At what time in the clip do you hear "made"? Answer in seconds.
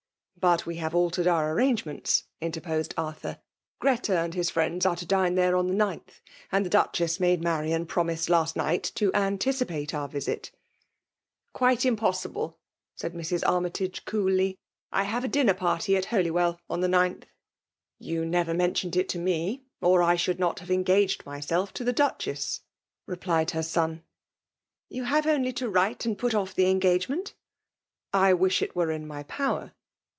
7.19-7.43